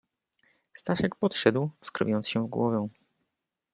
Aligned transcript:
"Staszek 0.73 1.15
podszedł, 1.15 1.69
skrobiąc 1.81 2.27
się 2.29 2.43
w 2.45 2.49
głowę." 2.49 2.87